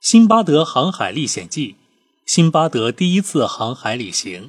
[0.00, 1.76] 辛巴德航海历险记：
[2.24, 4.48] 辛巴德第一次航海旅行。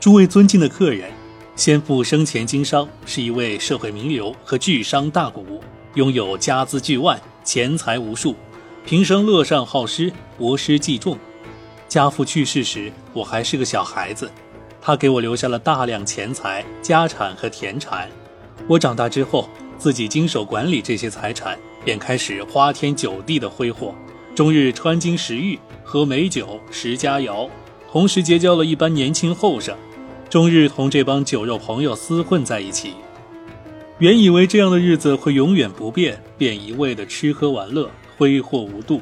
[0.00, 1.12] 诸位尊敬的客人，
[1.54, 5.44] 先父生前经商，是一位社会名流和巨商大贾，
[5.94, 8.34] 拥有家资巨万，钱财无数，
[8.84, 11.16] 平生乐善好施，博施济众。
[11.86, 14.28] 家父去世时，我还是个小孩子，
[14.82, 18.10] 他给我留下了大量钱财、家产和田产。
[18.66, 19.48] 我长大之后。
[19.78, 23.94] 自己经手管理这些财产，便开始花天酒地的挥霍，
[24.34, 27.48] 终日穿金食玉，喝美酒，食佳肴，
[27.90, 29.76] 同时结交了一班年轻后生，
[30.30, 32.94] 终日同这帮酒肉朋友厮混在一起。
[33.98, 39.00] 原以为这样的日子会永远不变，便一味的吃喝玩乐，挥霍无度。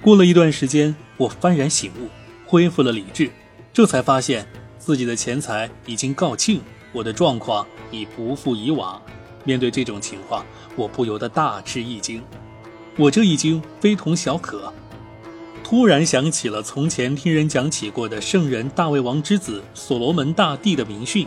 [0.00, 2.08] 过了一段时间，我幡然醒悟，
[2.46, 3.30] 恢复了理智，
[3.72, 4.46] 这才发现
[4.78, 6.60] 自己的钱财已经告罄，
[6.92, 9.02] 我的状况已不复以往。
[9.48, 10.44] 面对这种情况，
[10.76, 12.22] 我不由得大吃一惊。
[12.98, 14.70] 我这一惊非同小可，
[15.64, 21.26] 突然想起了从前听人讲起过的圣人大卫王之子所罗门大帝的名训。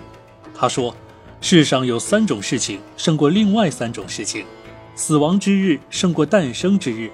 [0.54, 0.96] 他说
[1.42, 4.46] ：“世上有三种事情胜过另外三种事情：
[4.94, 7.10] 死亡之日胜过诞生之日，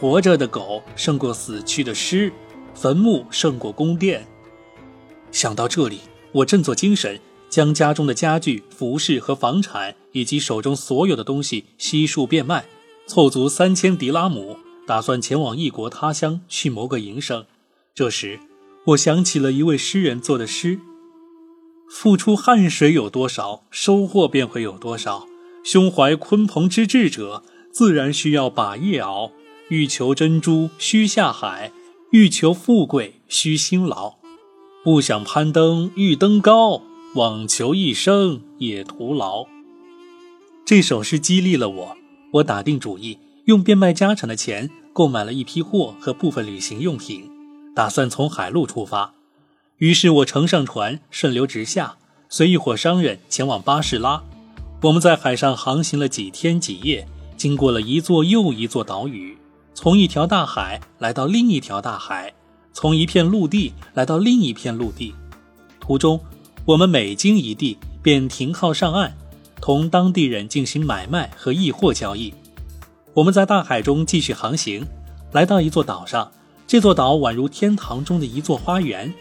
[0.00, 2.32] 活着的狗胜过死去的狮，
[2.76, 4.24] 坟墓胜过宫殿。”
[5.32, 7.18] 想到这里，我振作精神。
[7.54, 12.66] 将家中的家具、服饰和房产，以及手中所有的东西悉数变卖，
[13.06, 17.46] 凑足三千迪拉姆，打算前往异国他乡去谋个营生。
[17.94, 18.40] 这时，
[18.86, 20.80] 我想起了一位诗人做的诗
[21.88, 25.28] ：“付出汗水有多少，收获便会有多少。
[25.62, 29.30] 胸怀鲲鹏之志者，自然需要把夜熬。
[29.68, 31.70] 欲求珍珠，须下海；
[32.10, 34.14] 欲求富贵，须辛劳。
[34.82, 36.82] 不想攀登，欲登高。”
[37.14, 39.46] 枉求一生也徒劳。
[40.66, 41.96] 这首诗激励了我，
[42.32, 47.30] 我打定主意用变卖家产的钱购买了一批货和部分旅行用品，
[47.72, 49.14] 打算从海路出发。
[49.78, 54.24] 于是我乘上船，顺流直下，随一伙商人前往巴士拉。
[54.82, 57.06] 我们在海上航行了几天几夜，
[57.36, 59.38] 经过了一座又一座岛屿，
[59.72, 62.34] 从一条大海来到另一条大海，
[62.72, 65.14] 从一片陆地来到另一片陆地，
[65.78, 66.20] 途中。
[66.66, 69.12] 我们每经一地，便停靠上岸，
[69.60, 72.32] 同当地人进行买卖和易货交易。
[73.12, 74.86] 我们在大海中继续航行，
[75.32, 76.32] 来到一座岛上。
[76.66, 79.12] 这座岛宛如天堂中的一座花园。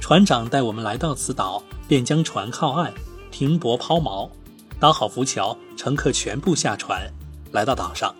[0.00, 2.92] 船长带我们来到此岛，便将船靠岸，
[3.32, 4.30] 停泊抛锚，
[4.78, 7.12] 搭好浮桥，乘客全部下船，
[7.50, 8.14] 来到岛上。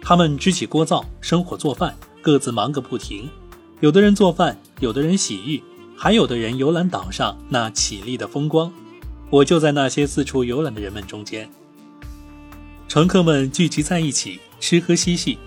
[0.00, 3.28] 他们支起锅灶，生火做饭，各自忙个不停。
[3.80, 5.62] 有的人做饭，有的人洗浴。
[5.96, 8.70] 还有的人游览岛上那绮丽的风光，
[9.30, 11.48] 我就在那些四处游览的人们中间。
[12.88, 15.38] 乘客们聚集在一起吃喝嬉戏，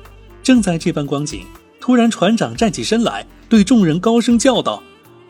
[0.41, 1.41] 正在这般光景，
[1.80, 4.81] 突然船长站起身来，对众人高声叫道：“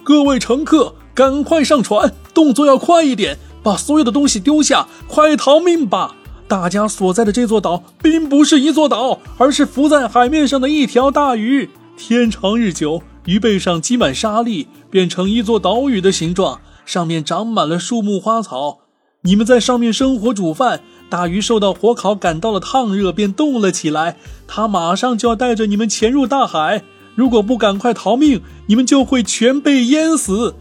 [0.04, 6.16] 各位乘客，赶快上船，动作要快一点，把所有的东西丢下，快逃命吧！
[6.48, 11.70] 大家所在的这座岛并不是一座岛，而是浮在海面上的一条大鱼。
[11.98, 18.80] 天长日久。”鱼背上积满沙粒，变成一座岛屿的形状，上面长满了树木花草。
[19.24, 24.16] 你们在上面生火煮饭，大鱼受到火烤感到了烫热，便动了起来。
[24.48, 26.84] 它马上就要带着你们潜入大海，
[27.16, 30.56] 如果不赶快逃命，你们就会全被淹死。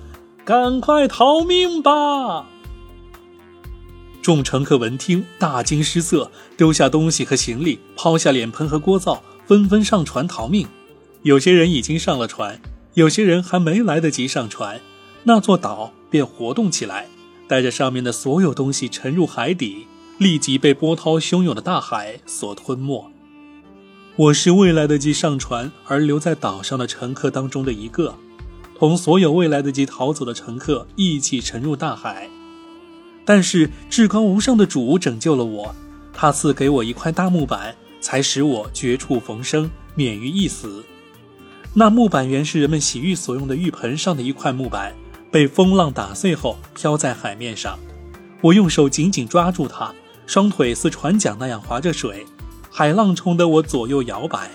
[0.45, 2.47] 赶快逃命吧！
[4.21, 10.67] 众乘客闻听，大惊失色，丢下东西和行李，抛下脸盆和锅灶，纷纷上船逃命。
[11.27, 12.61] 有些人已经上了船，
[12.95, 14.81] 有些人还没来得及上船，
[15.25, 17.09] 那座岛便活动起来，
[17.49, 19.89] 带着上面的所有东西沉入海底，
[20.19, 23.11] 立即被波涛汹涌的大海所吞没。
[24.15, 28.15] 我是未来得及上船而留在岛上的乘客当中的一个，
[28.79, 32.31] 同所有未来得及逃走的乘客一起沉入大海。
[33.25, 35.75] 但是至高无上的主拯救了我，
[36.13, 40.85] 他赐给我一块大木板，才使我绝处逢生，免于一死。
[41.79, 44.95] 那木板原是人们洗浴所用的浴盆上的一块木板，
[45.31, 47.79] 被风浪打碎后飘在海面上。
[48.41, 49.93] 我用手紧紧抓住它，
[50.27, 52.25] 双腿似船桨那样划着水，
[52.71, 54.51] 海浪冲得我左右摇摆。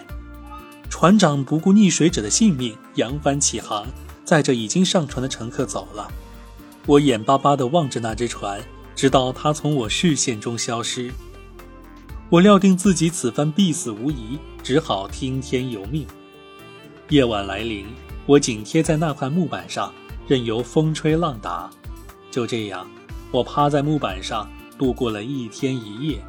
[0.89, 3.85] 船长不顾溺水者的性命，扬帆起航，
[4.25, 6.11] 载着已经上船的乘客走了。
[6.87, 8.59] 我眼巴巴地望着那只船，
[8.95, 11.11] 直到它从我视线中消失。
[12.31, 16.07] 我料定自己此番必死无疑，只好听天由命。
[17.11, 17.85] 夜晚来临，
[18.25, 19.93] 我紧贴在那块木板上，
[20.29, 21.69] 任由风吹浪打。
[22.31, 22.89] 就这样，
[23.31, 26.23] 我趴在木板上度过了一天一夜。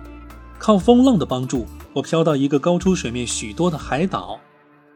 [0.58, 4.40] 靠风浪的帮助，我飘到一个高出水面许多的海岛，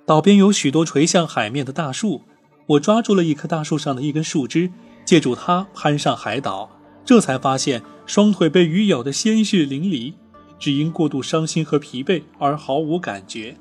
[0.05, 2.23] 岛边有许多垂向海面的大树。
[2.67, 4.73] 我抓住了一棵大树上的一根树枝，
[5.05, 6.69] 借助它攀上海岛，
[7.05, 10.15] 这才发现双腿被鱼咬得鲜血淋漓，
[10.59, 13.57] 只因过度伤心和疲惫而毫无感觉。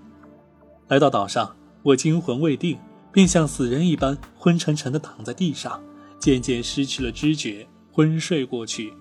[0.87, 1.55] 来到岛上，
[1.85, 2.79] 我惊魂未定，
[3.11, 5.79] 便像死人一般昏沉沉地躺在地上，
[6.17, 8.91] 渐渐失去了知觉，昏睡过去，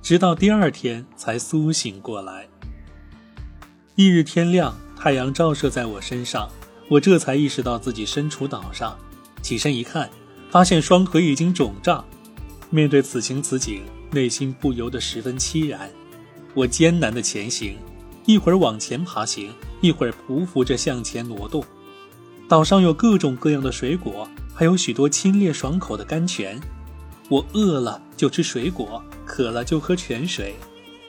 [0.00, 2.48] 直到第二天才苏醒过来。
[3.96, 6.48] 翌日天亮，太阳照射在我身上，
[6.88, 8.96] 我这才意识到自己身处岛上。
[9.42, 10.08] 起身一看，
[10.48, 12.02] 发现双腿已经肿胀。
[12.70, 15.90] 面对此情此景，内心不由得十分凄然。
[16.54, 17.76] 我艰难的前行，
[18.24, 21.62] 一会儿往前爬行，一会儿匍匐着向前挪动。
[22.46, 26.60] 岛上有各种各样的水果，还有许多清冽爽口的甘泉。
[27.30, 30.54] 我饿了就吃水果，渴了就喝泉水。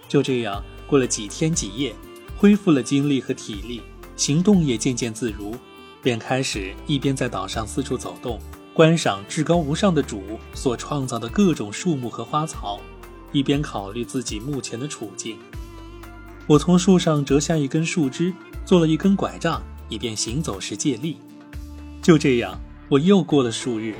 [0.08, 1.94] 就这样过了几天几夜，
[2.38, 3.82] 恢复了精力和体力，
[4.16, 5.56] 行动也渐渐自如。
[6.02, 8.40] 便开始一边在岛上四处走动，
[8.74, 12.80] 观赏至高无上的主所创造的各种树木和花草，
[13.34, 15.38] 一边考虑自己目前的处境。
[16.48, 18.31] 我从树上折下一根树枝，
[18.64, 19.62] 做了一根拐杖，
[19.95, 21.18] 以便行走时借力。
[22.01, 22.59] 就这样，
[22.89, 23.95] 我又过了数日，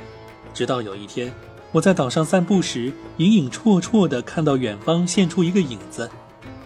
[0.52, 1.32] 直到有一天，
[1.72, 6.08] 我在岛上散步时，隐隐绰绰地看到远方现出一个影子。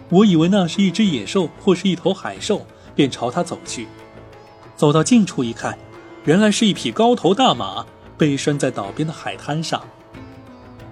[0.09, 2.67] 我以为那是一只野兽或是一头海兽，
[2.97, 3.87] 便朝它走去。
[4.77, 5.79] 走到近处一看，
[6.25, 7.87] 原来是一匹高头大马
[8.19, 9.81] 被拴在岛边的海滩上。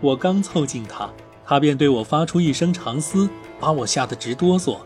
[0.00, 1.10] 我刚凑近它，
[1.44, 4.78] 它便对我发出一声长嘶，把我吓得直哆嗦。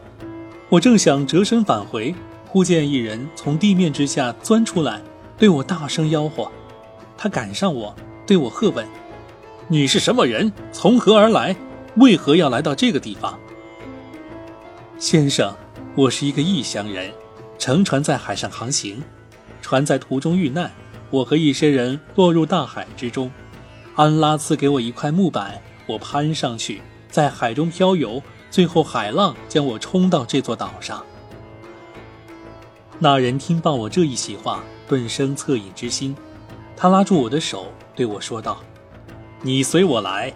[0.70, 2.14] 我正想折身返回，
[2.52, 5.00] 忽见一人从地面之下钻出来，
[5.38, 6.52] 对我大声吆喝。
[7.16, 7.96] 他赶上我，
[8.26, 8.86] 对我喝问
[9.68, 10.52] ：“你是什么人？
[10.70, 11.56] 从何而来？
[11.96, 13.38] 为何要来到这个地方？”
[15.00, 15.56] 先生，
[15.94, 17.10] 我是一个异乡人。
[17.58, 19.02] 乘船在海上航行，
[19.62, 20.70] 船在途中遇难，
[21.08, 23.30] 我和一些人落入大海之中。
[23.94, 31.02] 安拉赐给我一块木板，我攀上去，在海中漂游，最后海浪将我冲到这座岛上。
[33.02, 36.14] 那人听罢我这一席话，顿生恻隐之心，
[36.76, 37.66] 他拉住我的手，
[37.96, 38.62] 对我说道
[39.42, 40.32] ：“你随我来。”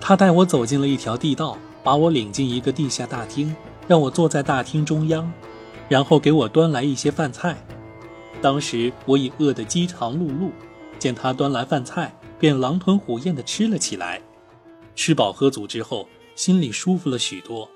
[0.00, 3.56] 他带我走进了一条地道，把我领进一个地下大厅，
[3.88, 5.28] 让我坐在大厅中央。
[5.88, 7.56] 然后给我端来一些饭菜，
[8.40, 10.48] 当时我已饿得饥肠辘辘，
[10.96, 14.22] 见他端来饭菜，便狼吞虎咽地吃了起来。
[14.94, 17.68] 吃饱喝足之后，心里舒服了许多。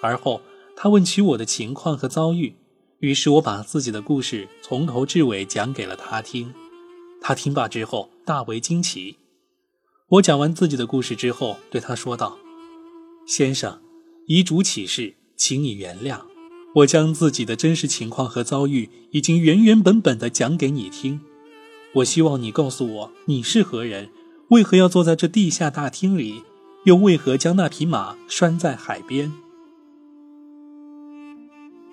[0.00, 0.40] 而后
[0.76, 2.54] 他问起我的情况和遭遇，
[3.00, 6.52] 于是我把自己的故事从头至尾讲给了他听。
[7.20, 9.16] 他听罢之后大为惊奇。
[10.08, 12.38] 我讲完自己的故事之后，对他说道
[13.26, 13.80] ：“先生，
[14.26, 16.20] 遗嘱启事，请你原谅。”
[16.76, 21.20] 我将自己的真实情况和遭遇已经原原本本的讲给你听，
[21.94, 24.10] 我希望你告诉我你是何人，
[24.48, 26.42] 为何要坐在这地下大厅里，
[26.84, 29.32] 又为何将那匹马拴在海边？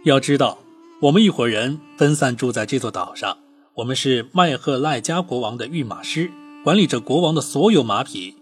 [0.03, 0.60] 要知道，
[1.01, 3.35] 我们一伙人分散住在这座岛上，
[3.73, 6.29] 我们是麦赫赖加国王的御马师，
[6.63, 8.35] 管理着国王的所有马匹。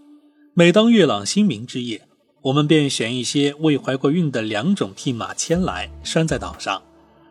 [0.53, 2.01] 每当月朗星明之夜。
[2.41, 6.81] 我们便选一些未怀过孕的两种聘马牵来拴在岛上，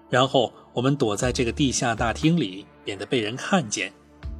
[0.09, 3.93] 然后我们躲在这个地下大厅里，免得被人看见。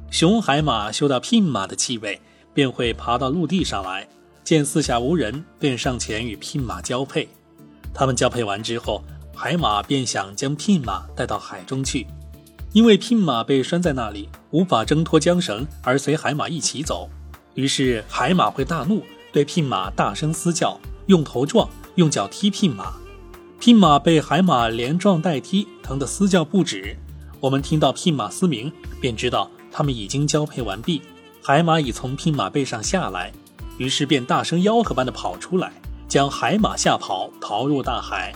[0.09, 2.19] 雄海马嗅到聘马的气味，
[2.51, 4.07] 便会爬到陆地上来，
[4.43, 7.29] 见四下无人，便上前与聘马交配。
[7.93, 9.03] 他们交配完之后，
[9.41, 12.05] 海马便想将聘马带到海中去，
[12.73, 17.09] 因为聘马被拴在那里，无法挣脱缰绳而随海马一起走，
[17.53, 19.01] 于是海马会大怒。
[19.31, 22.91] 对聘马大声嘶叫，用头撞，用脚踢聘马。
[23.61, 26.97] 聘马被海马连撞带踢，疼得嘶叫不止。
[27.39, 28.69] 我们听到聘马嘶鸣，
[28.99, 31.01] 便知道他们已经交配完毕，
[31.41, 33.31] 海马已从聘马背上下来，
[33.77, 35.71] 于是便大声吆喝般的跑出来，
[36.09, 38.33] 将海马吓跑，逃入大海。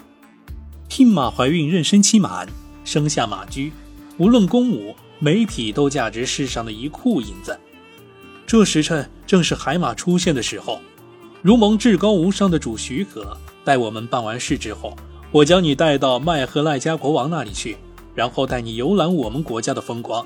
[0.96, 2.48] 聘马怀孕妊娠期满，
[2.86, 3.74] 生下马驹，
[4.20, 7.60] 无论公母，每匹都价值世上的一库银子。
[8.46, 10.80] 这时辰正是海马出现的时候，
[11.42, 13.36] 如蒙至高无上的主许可，
[13.66, 14.96] 待我们办完事之后，
[15.32, 17.76] 我将你带到麦赫赖加国王那里去，
[18.14, 20.24] 然后带你游览我们国家的风光。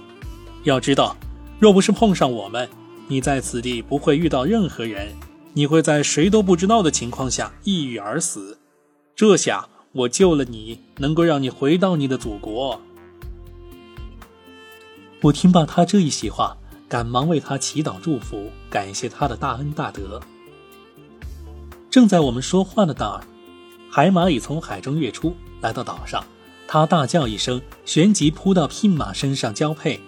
[0.66, 1.16] 要知道，
[1.62, 2.68] 若不是碰上我们，
[3.08, 5.16] 你在此地不会遇到任何人，
[5.54, 8.60] 你会在谁都不知道的情况下抑郁而死。
[9.16, 12.82] 这下我救了你，能够让你回到你的祖国。
[15.22, 16.58] 我听罢他这一席话。
[16.90, 20.22] 赶忙为他祈祷祝福，感谢他的大恩大德。
[21.90, 23.22] 正在我们说话的当儿，
[23.92, 26.24] 海马已从海中跃出，来到岛上。
[26.66, 30.00] 他大叫一声，旋即扑到聘马身上交配。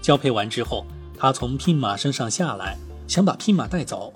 [0.00, 0.86] 交配完之后，
[1.18, 4.14] 他从聘马身上下来，想把聘马带走，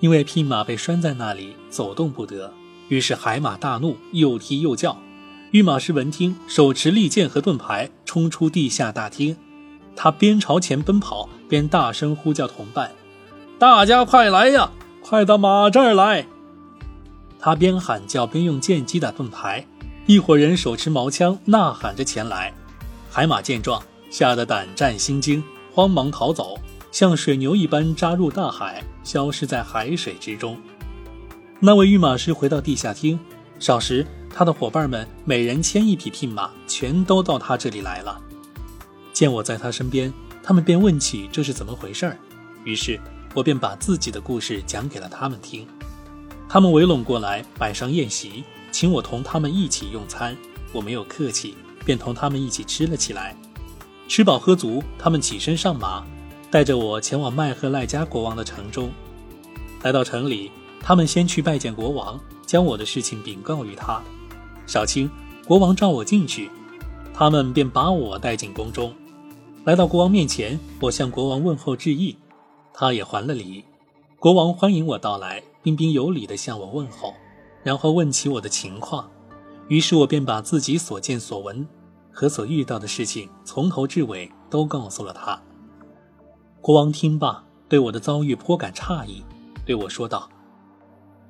[0.00, 2.52] 因为聘马被拴在那里，走动不得。
[2.88, 4.98] 于是海马大怒，又踢又叫。
[5.52, 9.36] 御马师闻听，手持利剑和盾牌，冲出地下大厅。
[9.94, 12.92] 他边朝前奔跑，边大声呼叫同伴
[13.58, 14.70] ：“大家快来呀，
[15.02, 16.26] 快到马这儿来！”
[17.40, 19.66] 他边喊叫边用剑击打盾牌。
[20.06, 22.52] 一伙人手持矛枪，呐喊着前来。
[23.10, 26.58] 海马见状，吓得胆战心惊，慌忙逃走，
[26.92, 30.58] 像水牛一般扎入大海，消失在海水之中。
[31.58, 33.18] 那位御马师回到地下厅，
[33.58, 38.20] 少时，他的伙伴们每人牵一匹聘马，全都到他这里来了。
[39.14, 42.18] 见我在他身边，他们便问起这是怎么回事儿。
[42.64, 43.00] 于是
[43.32, 45.66] 我便把自己的故事讲给了他们听。
[46.46, 48.44] 他们围拢过来，摆上宴席。
[48.70, 50.36] 请我同他们一起用餐，
[50.70, 51.54] 我没有客气，
[51.86, 53.34] 便同他们一起吃了起来。
[54.06, 56.04] 吃饱喝足，他们起身上马，
[56.50, 58.90] 带着我前往麦赫赖加国王的城中。
[59.82, 60.50] 来到城里，
[60.86, 62.16] 他们先去拜见国王，
[62.46, 64.00] 将我的事情禀告于他。
[64.68, 65.10] 小青，
[65.44, 66.48] 国王召我进去，
[67.12, 68.94] 他们便把我带进宫中。
[69.64, 72.16] 来到国王面前，我向国王问候致意，
[72.72, 73.64] 他也还了礼。
[74.20, 77.12] 国王欢迎我到来，彬彬有礼地向我问候。
[77.64, 79.10] 然后问起我的情况，
[79.66, 81.66] 于是我便把自己所见所闻
[82.12, 85.42] 和所遇到的事情从头至尾都告诉了他。
[86.60, 89.24] 国王听罢，对我的遭遇颇感诧异，
[89.64, 90.28] 对我说道：“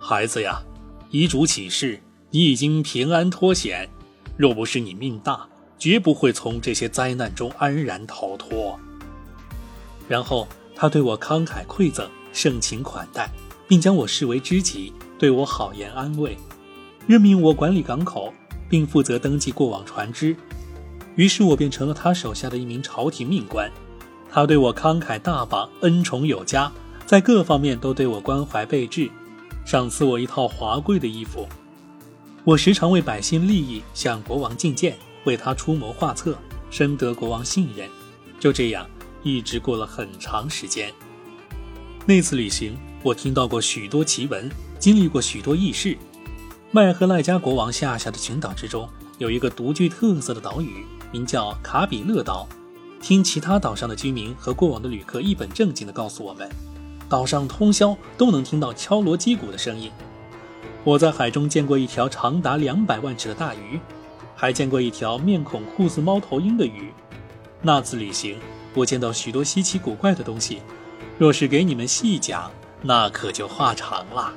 [0.08, 0.62] 孩子呀，
[1.10, 3.90] 遗嘱启示，你已经平安脱险。
[4.36, 5.48] 若不是你命大，
[5.80, 8.78] 绝不会从这些灾难中安然逃脱。”
[10.06, 10.46] 然后
[10.76, 13.28] 他对我慷慨馈赠，盛情款待，
[13.66, 14.92] 并将我视为知己。
[15.18, 16.36] 对我好言安慰，
[17.08, 18.32] 任命我管理港口，
[18.68, 20.36] 并负责登记过往船只。
[21.16, 23.68] 于是我便成了他手下的一名朝廷命官。
[24.30, 26.70] 他对我慷慨大方，恩宠有加，
[27.04, 29.10] 在各方面都对我关怀备至，
[29.66, 31.44] 赏赐我一套华贵的衣服。
[32.44, 36.38] 我时常为百姓利益向国王进谏，为他出谋划策，
[36.70, 37.90] 深得国王信任。
[38.38, 38.88] 就这样，
[39.24, 40.94] 一直过了很长时间。
[42.06, 44.48] 那次旅行，我听到过许多奇闻。
[44.78, 45.98] 经历过许多异事，
[46.70, 52.46] 麦赫赖加国王下辖的群岛之中，有一个独具特色的岛屿，名叫卡比勒岛。
[53.00, 56.48] 听其他岛上的居民和过往的旅客一本正经地告诉我们，
[57.08, 59.90] 岛上通宵都能听到敲锣击鼓的声音。
[60.84, 63.80] 我在海中见过一条长达两百万尺的大鱼，
[64.34, 66.92] 还见过一条面孔酷似猫头鹰的鱼。
[67.62, 68.38] 那次旅行，
[68.74, 70.62] 我见到许多稀奇古怪的东西，
[71.18, 72.50] 若是给你们细讲，
[72.82, 74.32] 那可就话长了。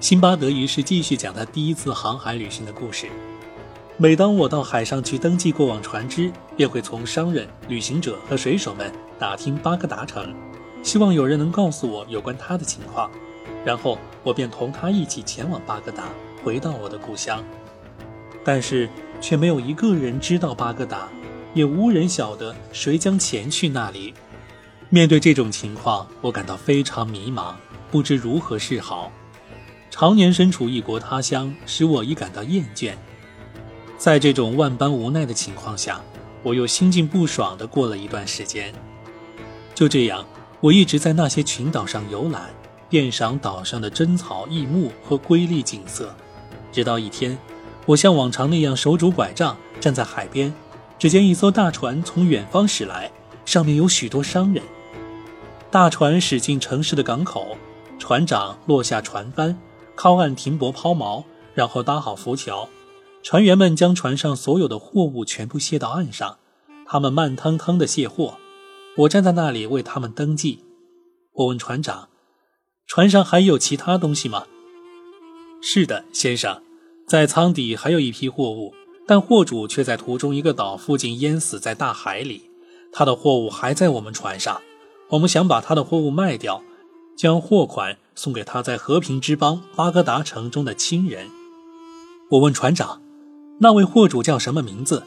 [0.00, 3.06] 辛巴德于是继续讲他第一次航海旅行的故事。
[3.96, 10.34] 每当我到海上去登记过往船只，便会从商人、旅行者和水手们打听巴格达城，
[10.82, 13.10] 希望有人能告诉我有关他的情况。
[13.64, 16.04] 然后我便同他一起前往巴格达，
[16.44, 17.42] 回到我的故乡。
[18.44, 18.88] 但是
[19.20, 21.08] 却没有一个人知道巴格达，
[21.52, 24.14] 也无人晓得谁将前去那里。
[24.88, 27.54] 面对这种情况，我感到非常迷茫，
[27.90, 29.10] 不知如何是好。
[29.90, 32.92] 常年身处异国他乡，使我已感到厌倦。
[33.98, 36.00] 在这种万般无奈的情况下，
[36.44, 38.72] 我又心境不爽地过了一段时间。
[39.74, 40.24] 就这样，
[40.60, 42.42] 我一直在那些群岛上游览，
[42.88, 46.14] 遍赏岛上的珍草异木和瑰丽景色。
[46.72, 47.36] 直到一天，
[47.84, 50.52] 我像往常那样手拄拐杖站在海边，
[50.98, 53.10] 只见一艘大船从远方驶来，
[53.44, 54.62] 上面有许多商人。
[55.70, 57.56] 大船驶进城市的港口，
[57.98, 59.58] 船长落下船帆。
[59.94, 62.68] 靠岸停泊抛锚，然后搭好浮桥，
[63.22, 66.36] 船员们将船上所有的货物全部卸到岸上。
[66.86, 68.34] 他们慢腾腾地卸货，
[68.96, 70.60] 我站在那里为他们登记。
[71.32, 72.08] 我问船长
[72.86, 74.46] ：“船上还有其他东西吗
[75.60, 76.62] ？”“是的，先生，
[77.06, 78.74] 在舱底还有一批货物，
[79.06, 82.50] 但货主却在途中一个岛附近淹死在大海里。
[82.92, 84.62] 他的货物还在我们船上，
[85.10, 86.62] 我们想把他的货物卖掉。”
[87.16, 91.30] 将货款送给他在和平之邦巴格达城中的亲人。
[92.32, 93.00] 我问船长
[93.60, 95.04] ：“那位货主叫什么名字？”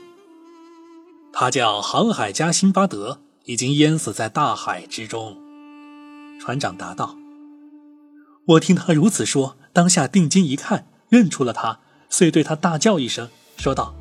[1.32, 3.20] 他叫航海家辛巴德，
[3.50, 5.36] 已经淹死在大海之中。
[6.40, 7.16] 船长答道
[8.46, 11.80] ：“我听他如此说，当下定睛一看，认出了他，
[12.12, 13.28] 遂对他大叫一声，
[13.58, 13.96] 说道：‘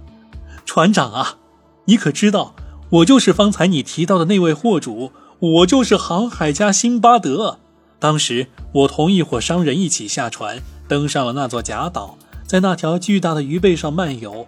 [0.66, 1.38] 船长啊，
[1.86, 2.54] 你可知道，
[2.90, 7.60] 我就是方才你提到的那位货主，我就是航海家辛巴德。’”
[7.98, 14.46] 当时我同一伙商人一起下船，登上了那座假岛，在那条巨大的鱼背上漫游。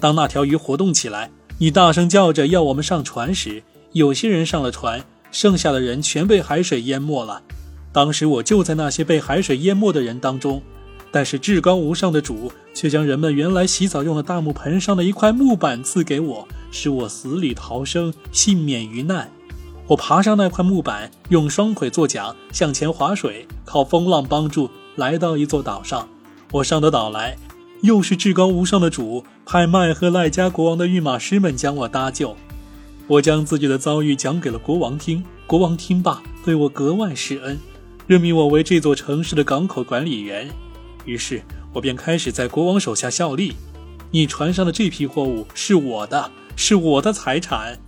[0.00, 7.42] 当那条鱼活动起来，你大声叫着要我们上船时，有些人上了船，剩下的人全被海水淹没了。
[7.92, 10.62] 当时我就在那些被海水淹没的人当中。
[11.12, 19.28] 但是至高无上的主却将人们原来洗澡用的大木盆上的一块木板赐给我，使我死里逃生，幸免于难。
[19.88, 26.08] 我爬上那块木板，用双腿作桨向前划水，靠风浪帮助来到一座岛上。
[26.52, 27.36] 我上得岛来，
[27.82, 32.36] 又是至高无上的主派麦和赖加国王的御马师们将我搭救。
[33.10, 37.58] 我将自己的遭遇讲给了国王听，国王听罢对我格外施恩，
[38.06, 40.48] 任命我为这座城市的港口管理员。
[41.06, 43.56] 于是我便开始在国王手下效力。
[44.12, 47.80] 你船上的这批货物是我的，是我的财产。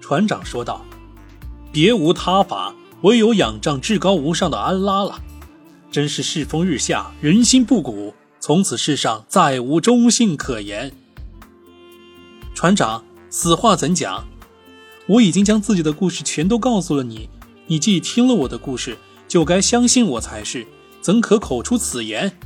[0.00, 0.84] 船长说道
[1.70, 5.22] ：“别无他法，唯有仰仗至高无上的安拉了。
[5.92, 10.90] 真是世风日下，人心不古，从此世上再无忠信可言。”
[12.52, 13.04] 船长，
[13.34, 14.28] 此话怎讲？
[15.06, 17.30] 我已经将自己的故事全都告诉了你，
[17.66, 20.66] 你既听了我的故事，就该相信我才是。
[21.00, 22.36] 怎可口出此言？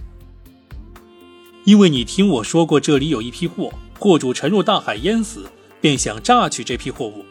[1.65, 5.51] 因为你听我说过，这里有一批货，货主沉入大海淹死，
[5.81, 7.25] 便想榨取这批货物。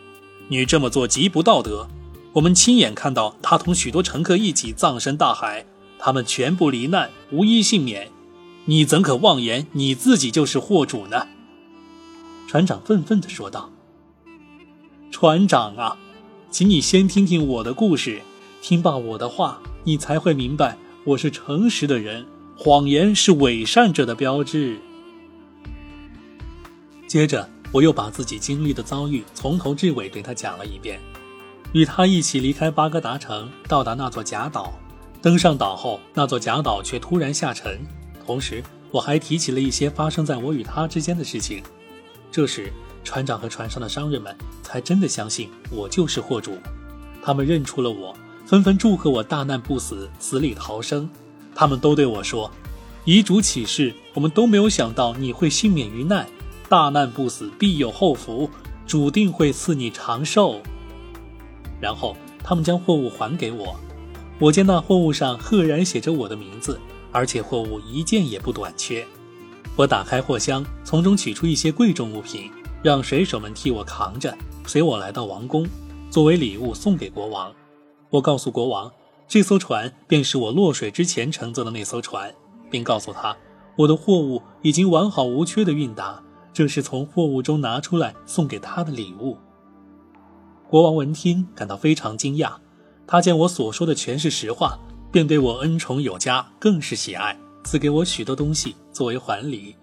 [0.50, 1.88] 你这么做极不道德。
[2.34, 5.66] 我们亲眼看到他同许多乘客一起葬身大海，
[5.98, 8.12] 他们全部罹难，无一幸免。
[8.66, 11.28] 你怎可妄言你自己就是货主呢？
[12.48, 13.72] 船长愤愤地说道
[15.12, 15.98] ：“船长啊，
[16.52, 18.22] 请你先听听我的故事，
[18.62, 22.26] 听罢我的话，你才会明白。”我是诚实的人，
[22.58, 24.80] 谎言是伪善者的标志。
[27.08, 31.00] 接着，我又把自己经历的遭遇从头至尾对他讲了一遍。
[31.74, 34.74] 与他一起离开巴格达城，到达那座假岛。
[35.22, 37.80] 登上岛后，那座假岛却突然下沉。
[38.26, 41.62] 同时，我还提起了一些发生在我与他之间的事情。
[42.36, 42.70] 这时，
[43.02, 46.58] 船长和船上的商人们才真的相信我就是货主，
[47.24, 48.14] 他们认出了我。
[48.46, 51.10] 纷纷祝贺我大难不死，死里逃生。
[51.56, 52.52] 他们都对我说
[53.06, 56.28] ：“遗嘱启示，我们都没有想到你会幸免于难，
[56.68, 58.50] 大难不死，必有后福，
[58.86, 60.62] 注定会赐你长寿。”
[61.80, 63.80] 然后他们将货物还给我。
[64.40, 66.78] 我见那货物上赫然写着我的名字，
[67.14, 69.08] 而且货物一件也不短缺。
[69.78, 72.50] 我打开货箱，从中取出一些贵重物品，
[72.82, 74.34] 让水手们替我扛着，
[74.66, 75.68] 随我来到王宫，
[76.10, 77.54] 作为礼物送给国王。
[78.10, 78.90] 我告诉国王，
[79.28, 82.34] 这艘船便是我落水之前乘坐的那艘船，
[82.72, 83.36] 并告诉他，
[83.76, 89.38] 我的货物已经完好无缺的运达，这是从货物中拿出来送给他的礼物。
[90.70, 92.54] 国王闻听，感到非常惊讶，
[93.06, 94.80] 他见我所说的全是实话，
[95.12, 99.76] 便对我恩宠有加，更是喜爱，赐给我许多东西作为还礼。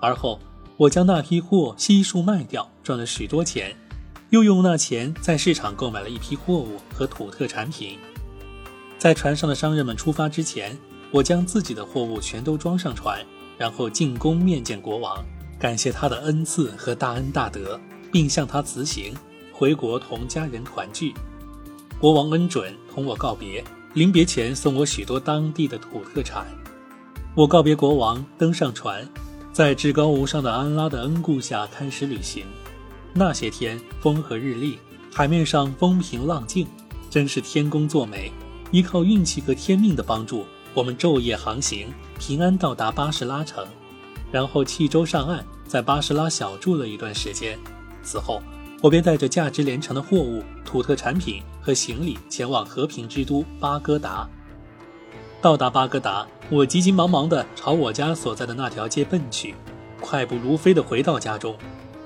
[0.00, 0.38] 而后，
[0.76, 3.74] 我将那批货悉数卖掉，赚了许多钱。
[4.30, 7.96] 又用那钱在市场购买了一批货物和土特产品。
[8.98, 10.76] 在船上的商人们出发之前，
[11.12, 13.24] 我将自己的货物全都装上船，
[13.56, 15.24] 然后进宫面见国王，
[15.58, 17.80] 感谢他的恩赐和大恩大德，
[18.12, 19.14] 并向他辞行，
[19.52, 21.14] 回国同家人团聚。
[22.00, 26.46] 国王恩准同我告别，临别前送我许多当地的土特产。
[27.36, 29.06] 我告别国王，登上船，
[29.52, 32.46] 在至高无上的安拉的恩顾下开始旅行。
[33.12, 34.78] 那些天风和日丽，
[35.12, 36.66] 海面上风平浪静，
[37.10, 38.32] 真是天公作美。
[38.70, 43.66] 依靠运气和天命的帮助，我们昼夜航行，平安到达巴士拉城，
[44.32, 47.58] 然后弃舟上岸，在巴士拉小住了一段时间。
[48.02, 48.42] 此后，
[48.80, 54.26] 我便带着价值连城的货物、土特产品和行李前往和平之都巴格达。
[55.42, 59.54] 到达巴格达，我急急忙忙地朝我家所在的那条街奔去，
[60.00, 61.54] 快步如飞地回到家中。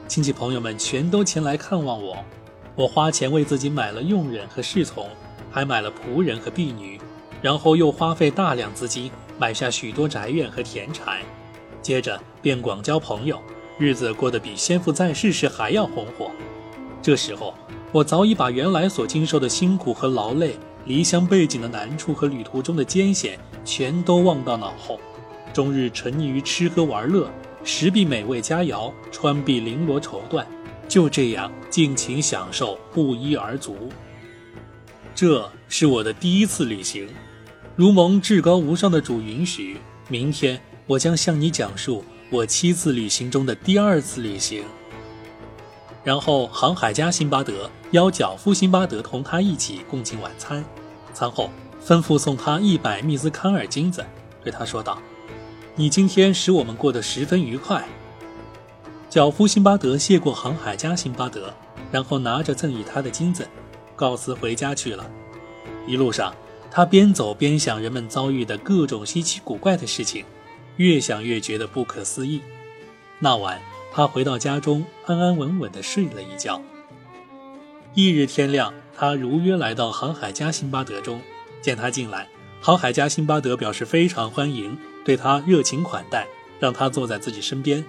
[0.08, 2.16] 亲戚朋友们全都前来看望我，
[2.74, 5.08] 我花钱为自己买了佣人和侍从，
[5.50, 7.00] 还买了仆人和婢女，
[7.40, 11.18] 然后又花费大量资金买下许多宅院和田产，
[11.80, 13.40] 接着便广交朋友，
[13.78, 16.32] 日子过得比先父在世时还要红火。
[17.00, 17.54] 这时候，
[17.92, 25.00] 我早已把原来所经受的辛苦和劳累、离乡背井的难处和旅途中的艰险全都忘到脑后，
[25.52, 27.30] 终日沉溺于吃喝玩乐。
[27.62, 30.44] 食必美味佳肴，穿必绫罗绸缎，
[30.88, 33.76] 就这样尽情享受，不一而足。
[35.14, 37.06] 这是我的第一次旅行，
[37.76, 39.76] 如蒙至高无上的主允许，
[40.08, 44.64] 明天我将向你讲述我七次旅行中的第二次旅行。
[46.02, 50.64] 然后航海家辛巴德邀脚夫辛巴德同他一起共进晚餐，
[51.12, 51.50] 餐后
[51.84, 54.04] 吩咐送他一百密斯康尔金子，
[54.42, 54.98] 对他说道。
[55.76, 57.86] 你今天使我们过得十分愉快。”
[59.10, 61.52] 脚夫辛巴德谢过航海家辛巴德，
[61.90, 63.48] 然后拿着赠予他的金子，
[63.96, 65.04] 告辞回家去了。
[65.86, 66.32] 一路上，
[66.70, 70.24] 他边走边想人们遭遇的各种稀奇古怪的事情，
[70.76, 72.40] 越想越觉得不可思议。
[73.18, 73.60] 那晚，
[73.92, 76.62] 他回到家中，安安稳稳地睡了一觉。
[77.94, 81.20] 翌日天亮，他如约来到航海家辛巴德中，
[81.60, 82.28] 见他进来，
[82.60, 86.26] 航海家辛巴德表示非常欢迎，对他热情款待，
[86.60, 87.84] 让他坐在自己身边。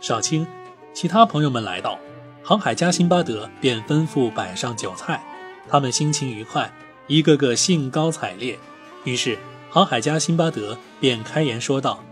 [0.00, 0.46] 少卿，
[0.92, 1.98] 其他朋友们来到，
[2.42, 5.24] 航海家辛巴德便吩咐摆上酒菜，
[5.68, 6.72] 他们心情愉快。
[7.06, 8.58] 一个个兴高采烈，
[9.04, 9.38] 于是
[9.70, 12.04] 航海家辛巴德便开言说道：“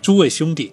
[0.00, 0.72] 诸位兄弟，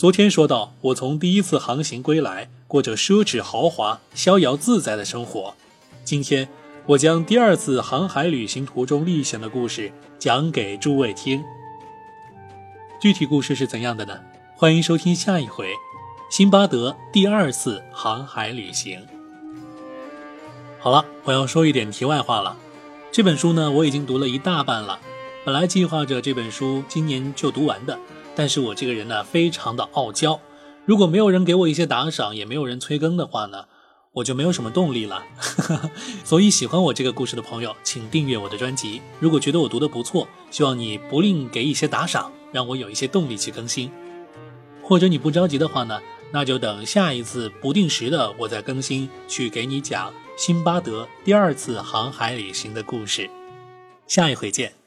[0.00, 5.52] 昨天说到我从第一次航行归来，过着奢侈豪华、逍遥自在的生活。
[6.04, 6.48] 今天
[6.86, 11.44] 我将第二次航海旅行途中历险的故事讲给诸位听。
[12.98, 14.18] 具体故事是怎样的呢？
[14.56, 15.74] 欢迎收听下一回：
[16.30, 19.06] 辛巴德第二次航海旅行。
[20.78, 22.56] 好了，我要说一点题外话了。”
[23.12, 24.98] 这本书呢，我已经读了一大半了。
[25.44, 27.98] 本来计划着这本书今年就读完的，
[28.34, 30.40] 但是我这个人呢，非常的傲娇。
[30.86, 33.66] 如果没有人给我一些打赏，也没有人催更的话呢，
[34.12, 35.22] 我就没有什么动力了。
[36.24, 39.00] 所以喜欢我这个故事的朋友，请订阅我的专辑。
[39.20, 43.90] 如果觉得我读的不错，希望你不吝给一些打赏，让我有一些动力去更新。
[44.82, 46.00] 或者你不着急的话呢，
[46.32, 50.12] 那就等下一次不定时的我再更新，去给你讲。
[50.36, 53.28] 辛巴德第二次航海旅行的故事，
[54.06, 54.79] 下一回见。